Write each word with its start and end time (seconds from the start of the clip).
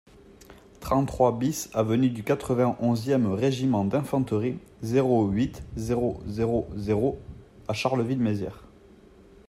trente-trois 0.79 1.31
BIS 1.31 1.69
avenue 1.75 2.09
du 2.09 2.23
quatre-vingt-onze 2.23 3.07
e 3.07 3.33
Régiment 3.35 3.85
d'Infanterie, 3.85 4.57
zéro 4.81 5.27
huit, 5.29 5.61
zéro 5.77 6.19
zéro 6.25 6.67
zéro 6.75 7.21
à 7.67 7.73
Charleville-Mézières 7.75 8.63